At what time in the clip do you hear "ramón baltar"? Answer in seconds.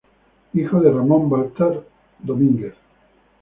0.91-1.83